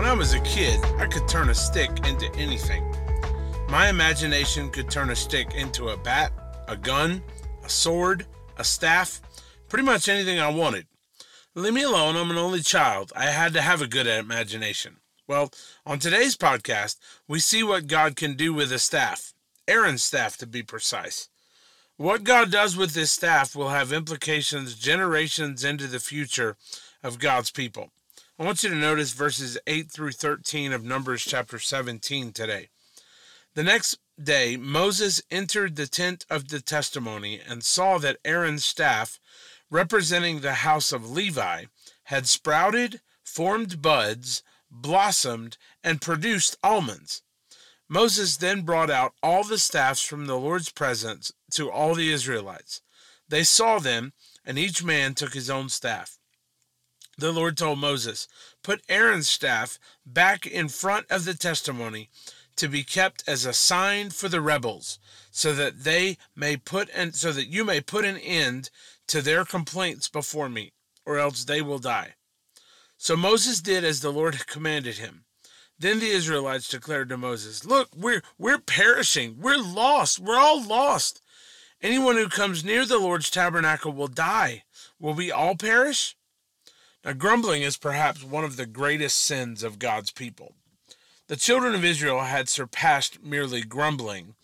[0.00, 2.82] When I was a kid, I could turn a stick into anything.
[3.68, 6.32] My imagination could turn a stick into a bat,
[6.66, 7.22] a gun,
[7.62, 8.24] a sword,
[8.56, 9.20] a staff,
[9.68, 10.86] pretty much anything I wanted.
[11.54, 13.12] Leave me alone, I'm an only child.
[13.14, 14.96] I had to have a good imagination.
[15.28, 15.52] Well,
[15.84, 16.96] on today's podcast,
[17.28, 19.34] we see what God can do with a staff,
[19.68, 21.28] Aaron's staff to be precise.
[21.98, 26.56] What God does with this staff will have implications generations into the future
[27.02, 27.90] of God's people.
[28.40, 32.70] I want you to notice verses 8 through 13 of Numbers chapter 17 today.
[33.54, 39.20] The next day, Moses entered the tent of the testimony and saw that Aaron's staff,
[39.68, 41.66] representing the house of Levi,
[42.04, 47.20] had sprouted, formed buds, blossomed, and produced almonds.
[47.90, 52.80] Moses then brought out all the staffs from the Lord's presence to all the Israelites.
[53.28, 54.14] They saw them,
[54.46, 56.19] and each man took his own staff
[57.20, 58.26] the Lord told Moses,
[58.62, 62.08] Put Aaron's staff back in front of the testimony
[62.56, 64.98] to be kept as a sign for the rebels,
[65.30, 68.70] so that they may put and so that you may put an end
[69.06, 70.72] to their complaints before me,
[71.06, 72.14] or else they will die.
[72.98, 75.24] So Moses did as the Lord commanded him.
[75.78, 79.36] Then the Israelites declared to Moses, Look, we're we're perishing.
[79.40, 80.18] We're lost.
[80.18, 81.22] We're all lost.
[81.80, 84.64] Anyone who comes near the Lord's tabernacle will die.
[84.98, 86.14] Will we all perish?
[87.04, 90.54] Now, grumbling is perhaps one of the greatest sins of God's people.
[91.28, 94.34] The children of Israel had surpassed merely grumbling.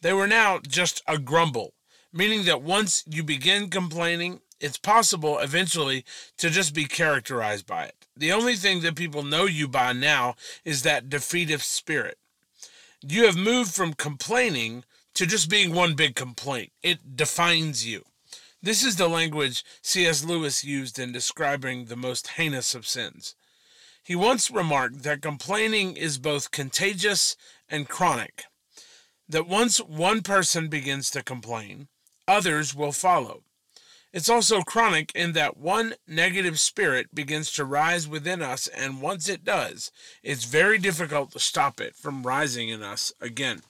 [0.00, 1.74] They were now just a grumble,
[2.12, 6.04] meaning that once you begin complaining, it's possible eventually
[6.38, 8.06] to just be characterized by it.
[8.16, 12.16] The only thing that people know you by now is that defeative spirit.
[13.02, 16.72] You have moved from complaining to just being one big complaint.
[16.82, 18.04] It defines you.
[18.66, 20.24] This is the language C.S.
[20.24, 23.36] Lewis used in describing the most heinous of sins.
[24.02, 27.36] He once remarked that complaining is both contagious
[27.68, 28.46] and chronic,
[29.28, 31.86] that once one person begins to complain,
[32.26, 33.44] others will follow.
[34.12, 39.28] It's also chronic in that one negative spirit begins to rise within us, and once
[39.28, 39.92] it does,
[40.24, 43.62] it's very difficult to stop it from rising in us again.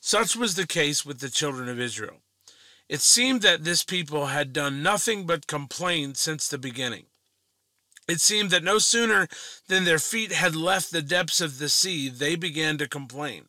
[0.00, 2.23] Such was the case with the children of Israel.
[2.88, 7.06] It seemed that this people had done nothing but complain since the beginning.
[8.06, 9.28] It seemed that no sooner
[9.68, 13.46] than their feet had left the depths of the sea, they began to complain.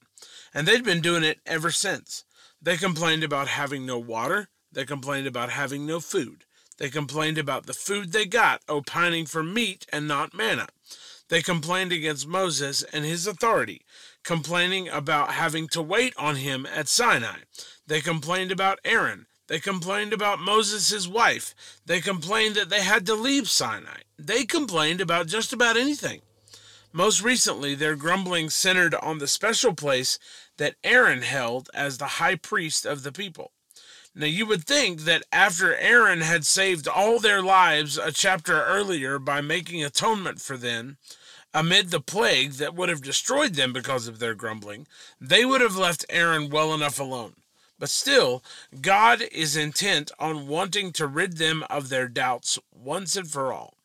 [0.54, 2.24] And they'd been doing it ever since.
[2.62, 4.48] They complained about having no water.
[4.72, 6.46] They complained about having no food.
[6.78, 10.68] They complained about the food they got, opining for meat and not manna.
[11.30, 13.82] They complained against Moses and his authority,
[14.24, 17.40] complaining about having to wait on him at Sinai.
[17.88, 19.26] They complained about Aaron.
[19.48, 21.54] They complained about Moses' wife.
[21.86, 24.02] They complained that they had to leave Sinai.
[24.18, 26.22] They complained about just about anything.
[26.92, 30.18] Most recently, their grumbling centered on the special place
[30.58, 33.52] that Aaron held as the high priest of the people.
[34.14, 39.20] Now, you would think that after Aaron had saved all their lives a chapter earlier
[39.20, 40.98] by making atonement for them,
[41.54, 44.88] amid the plague that would have destroyed them because of their grumbling,
[45.20, 47.36] they would have left Aaron well enough alone.
[47.78, 48.44] But still,
[48.82, 53.76] God is intent on wanting to rid them of their doubts once and for all.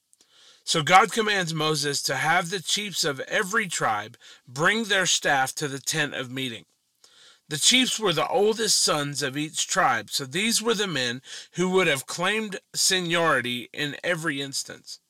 [0.63, 5.67] So God commands Moses to have the chiefs of every tribe bring their staff to
[5.67, 6.67] the tent of meeting.
[7.51, 11.21] The chiefs were the oldest sons of each tribe, so these were the men
[11.55, 15.01] who would have claimed seniority in every instance.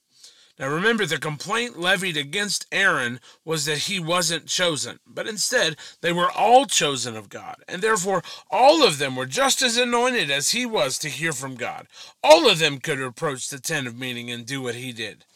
[0.58, 6.14] Now remember, the complaint levied against Aaron was that he wasn't chosen, but instead they
[6.14, 10.52] were all chosen of God, and therefore all of them were just as anointed as
[10.52, 11.88] he was to hear from God.
[12.24, 15.26] All of them could approach the tent of meeting and do what he did.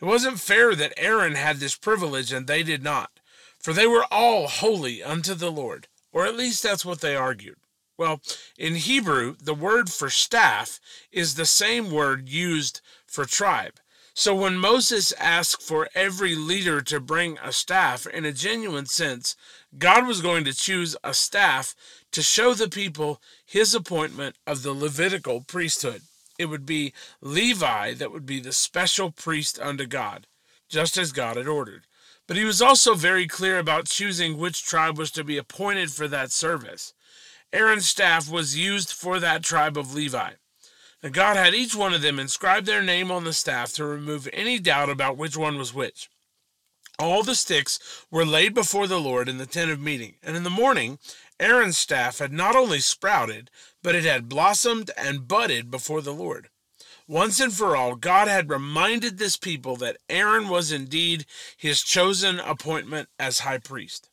[0.00, 3.18] It wasn't fair that Aaron had this privilege and they did not,
[3.58, 7.56] for they were all holy unto the Lord, or at least that's what they argued.
[7.98, 8.20] Well,
[8.58, 10.80] in Hebrew, the word for staff
[11.10, 13.78] is the same word used for tribe.
[14.14, 19.36] So when Moses asked for every leader to bring a staff in a genuine sense,
[19.78, 21.74] God was going to choose a staff
[22.12, 26.02] to show the people his appointment of the Levitical priesthood.
[26.38, 30.26] It would be Levi that would be the special priest unto God,
[30.68, 31.86] just as God had ordered.
[32.26, 36.08] But he was also very clear about choosing which tribe was to be appointed for
[36.08, 36.94] that service.
[37.52, 40.32] Aaron's staff was used for that tribe of Levi.
[41.02, 44.28] And God had each one of them inscribe their name on the staff to remove
[44.32, 46.08] any doubt about which one was which.
[46.98, 50.44] All the sticks were laid before the Lord in the tent of meeting, and in
[50.44, 50.98] the morning
[51.40, 53.50] Aaron's staff had not only sprouted,
[53.82, 56.48] but it had blossomed and budded before the Lord.
[57.08, 61.26] Once and for all, God had reminded this people that Aaron was indeed
[61.56, 64.08] his chosen appointment as high priest.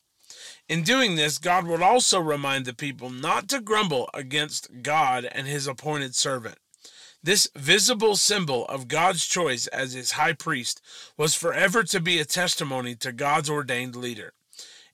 [0.68, 5.48] In doing this, God would also remind the people not to grumble against God and
[5.48, 6.58] his appointed servant.
[7.22, 10.82] This visible symbol of God's choice as his high priest
[11.18, 14.34] was forever to be a testimony to God's ordained leader.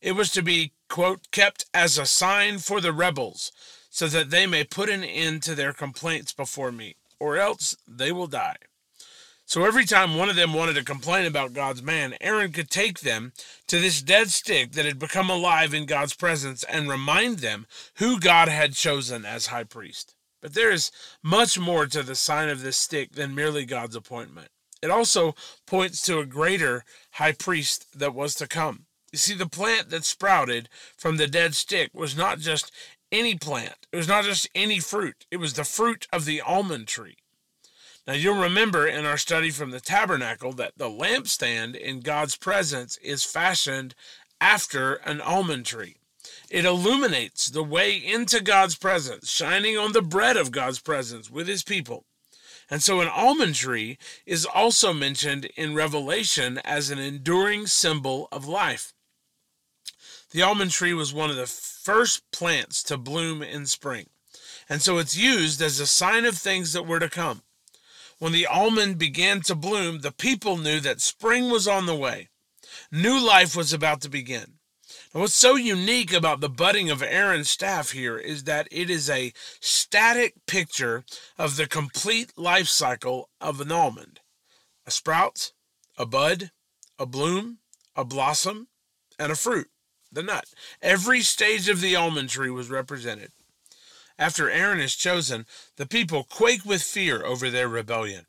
[0.01, 3.51] It was to be, quote, kept as a sign for the rebels,
[3.89, 8.11] so that they may put an end to their complaints before me, or else they
[8.11, 8.57] will die.
[9.47, 13.01] So every time one of them wanted to complain about God's man, Aaron could take
[13.01, 13.31] them
[13.67, 17.67] to this dead stick that had become alive in God's presence and remind them
[17.97, 20.15] who God had chosen as high priest.
[20.41, 20.91] But there is
[21.21, 24.49] much more to the sign of this stick than merely God's appointment.
[24.81, 25.35] It also
[25.67, 28.85] points to a greater high priest that was to come.
[29.11, 32.71] You see, the plant that sprouted from the dead stick was not just
[33.11, 36.87] any plant, it was not just any fruit, it was the fruit of the almond
[36.87, 37.17] tree.
[38.07, 42.97] Now, you'll remember in our study from the tabernacle that the lampstand in God's presence
[42.97, 43.95] is fashioned
[44.39, 45.95] after an almond tree.
[46.49, 51.47] It illuminates the way into God's presence, shining on the bread of God's presence with
[51.47, 52.05] his people.
[52.69, 58.47] And so, an almond tree is also mentioned in Revelation as an enduring symbol of
[58.47, 58.94] life.
[60.31, 64.07] The almond tree was one of the first plants to bloom in spring,
[64.67, 67.43] and so it's used as a sign of things that were to come.
[68.17, 72.29] When the almond began to bloom, the people knew that spring was on the way.
[72.91, 74.55] New life was about to begin.
[75.13, 79.09] And what's so unique about the budding of Aaron's staff here is that it is
[79.09, 81.05] a static picture
[81.37, 84.19] of the complete life cycle of an almond
[84.87, 85.51] a sprout,
[85.97, 86.51] a bud,
[86.99, 87.57] a bloom,
[87.95, 88.67] a blossom,
[89.17, 89.67] and a fruit,
[90.15, 90.45] the nut.
[90.81, 93.31] Every stage of the almond tree was represented.
[94.17, 95.45] After Aaron is chosen,
[95.75, 98.25] the people quake with fear over their rebellion.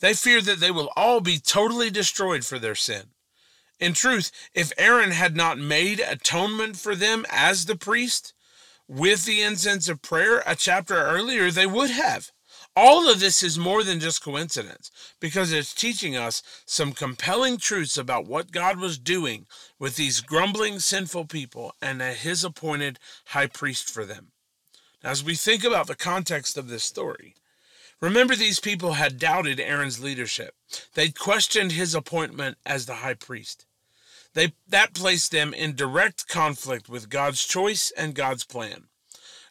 [0.00, 3.10] They fear that they will all be totally destroyed for their sin.
[3.78, 8.34] In truth, if Aaron had not made atonement for them as the priest
[8.88, 12.32] with the incense of prayer a chapter earlier, they would have.
[12.76, 17.98] All of this is more than just coincidence because it's teaching us some compelling truths
[17.98, 19.46] about what God was doing
[19.78, 24.28] with these grumbling, sinful people and his appointed high priest for them.
[25.02, 27.34] As we think about the context of this story,
[28.00, 30.54] remember these people had doubted Aaron's leadership.
[30.94, 33.66] They'd questioned his appointment as the high priest.
[34.34, 38.89] They, that placed them in direct conflict with God's choice and God's plan.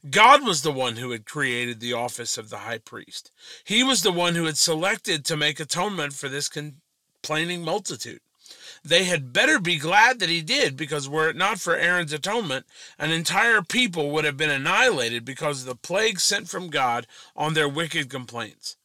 [0.09, 3.31] God was the one who had created the office of the high priest.
[3.65, 8.21] He was the one who had selected to make atonement for this complaining multitude.
[8.81, 12.65] They had better be glad that he did, because were it not for Aaron's atonement,
[12.97, 17.05] an entire people would have been annihilated because of the plague sent from God
[17.35, 18.77] on their wicked complaints.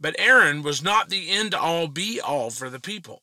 [0.00, 3.22] But Aaron was not the end all be all for the people.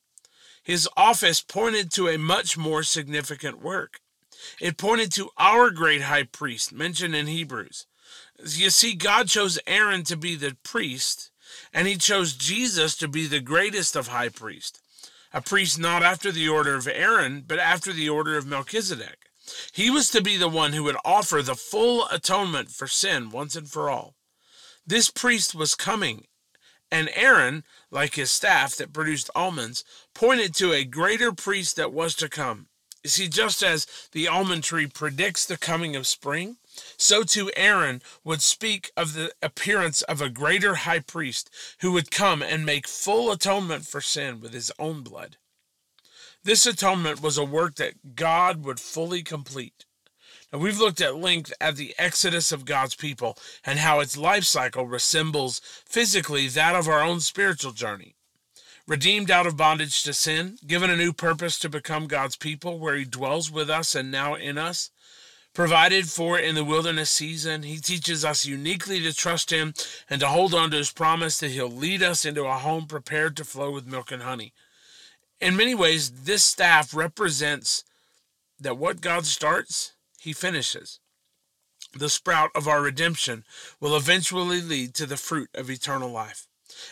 [0.62, 4.00] His office pointed to a much more significant work.
[4.60, 7.86] It pointed to our great high priest mentioned in Hebrews.
[8.46, 11.32] You see, God chose Aaron to be the priest,
[11.74, 14.80] and he chose Jesus to be the greatest of high priests
[15.34, 19.18] a priest not after the order of Aaron, but after the order of Melchizedek.
[19.74, 23.56] He was to be the one who would offer the full atonement for sin once
[23.56, 24.16] and for all.
[24.86, 26.26] This priest was coming,
[26.92, 32.16] and Aaron, like his staff that produced almonds, pointed to a greater priest that was
[32.16, 32.68] to come.
[33.04, 36.58] You see, just as the almond tree predicts the coming of spring,
[36.96, 41.50] so too Aaron would speak of the appearance of a greater high priest
[41.82, 45.36] who would come and make full atonement for sin with his own blood.
[46.44, 49.86] This atonement was a work that God would fully complete.
[50.52, 54.44] Now, we've looked at length at the exodus of God's people and how its life
[54.44, 58.16] cycle resembles physically that of our own spiritual journey.
[58.86, 62.98] Redeemed out of bondage to sin, given a new purpose to become God's people where
[62.98, 64.92] He dwells with us and now in us,
[65.54, 67.64] provided for in the wilderness season.
[67.64, 69.74] He teaches us uniquely to trust Him
[70.10, 73.38] and to hold on to His promise that He'll lead us into a home prepared
[73.38, 74.52] to flow with milk and honey.
[75.40, 77.86] In many ways, this staff represents
[78.60, 81.00] that what God starts, He finishes.
[81.94, 83.46] The sprout of our redemption
[83.80, 86.48] will eventually lead to the fruit of eternal life.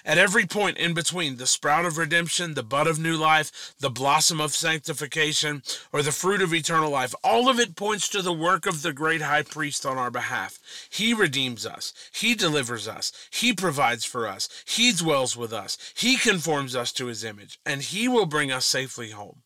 [0.05, 3.89] At every point in between, the sprout of redemption, the bud of new life, the
[3.89, 8.33] blossom of sanctification, or the fruit of eternal life, all of it points to the
[8.33, 10.59] work of the great high priest on our behalf.
[10.89, 16.17] He redeems us, He delivers us, He provides for us, He dwells with us, He
[16.17, 19.43] conforms us to His image, and He will bring us safely home.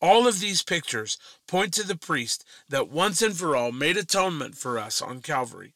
[0.00, 1.16] All of these pictures
[1.48, 5.72] point to the priest that once and for all made atonement for us on Calvary.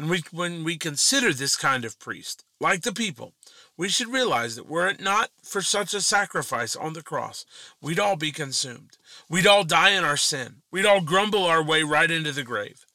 [0.00, 3.34] And we, when we consider this kind of priest, like the people,
[3.76, 7.44] we should realize that were it not for such a sacrifice on the cross,
[7.82, 8.96] we'd all be consumed.
[9.28, 10.62] We'd all die in our sin.
[10.70, 12.86] We'd all grumble our way right into the grave.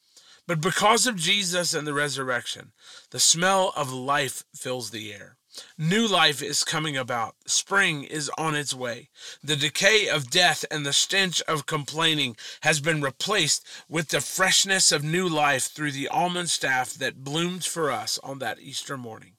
[0.47, 2.71] But because of Jesus and the resurrection,
[3.11, 5.37] the smell of life fills the air.
[5.77, 7.35] New life is coming about.
[7.45, 9.09] Spring is on its way.
[9.43, 14.91] The decay of death and the stench of complaining has been replaced with the freshness
[14.91, 19.33] of new life through the almond staff that bloomed for us on that Easter morning.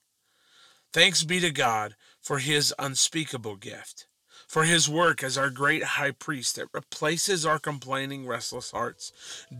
[0.92, 4.06] Thanks be to God for his unspeakable gift,
[4.48, 9.12] for his work as our great high priest that replaces our complaining, restless hearts,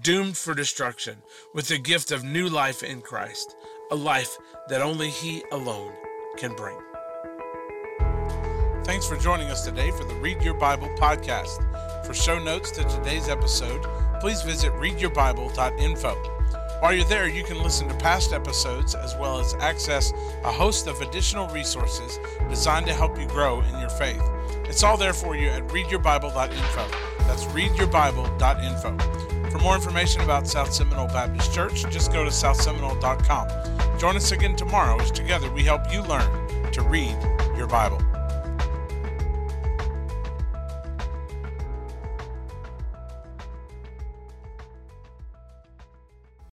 [0.02, 1.22] doomed for destruction,
[1.54, 3.54] with the gift of new life in Christ,
[3.90, 4.36] a life
[4.68, 5.92] that only he alone
[6.36, 6.76] can bring.
[8.84, 11.62] Thanks for joining us today for the Read Your Bible podcast.
[12.06, 13.82] For show notes to today's episode,
[14.20, 16.14] please visit readyourbible.info.
[16.80, 20.12] While you're there, you can listen to past episodes as well as access
[20.44, 24.22] a host of additional resources designed to help you grow in your faith.
[24.68, 26.88] It's all there for you at readyourbible.info.
[27.20, 29.50] That's readyourbible.info.
[29.50, 33.75] For more information about South Seminole Baptist Church, just go to southseminole.com.
[33.98, 36.30] Join us again tomorrow as together we help you learn
[36.72, 37.16] to read
[37.56, 38.05] your Bible.